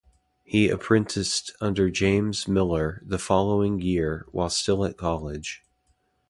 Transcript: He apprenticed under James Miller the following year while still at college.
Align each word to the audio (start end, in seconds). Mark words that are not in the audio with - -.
He 0.43 0.67
apprenticed 0.67 1.53
under 1.61 1.91
James 1.91 2.47
Miller 2.47 3.03
the 3.05 3.19
following 3.19 3.79
year 3.81 4.25
while 4.31 4.49
still 4.49 4.83
at 4.83 4.97
college. 4.97 5.61